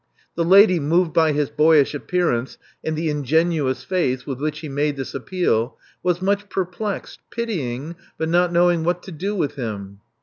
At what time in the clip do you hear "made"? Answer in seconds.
4.67-4.95